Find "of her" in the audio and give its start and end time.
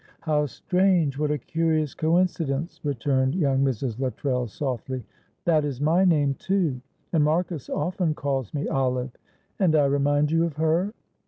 10.43-10.91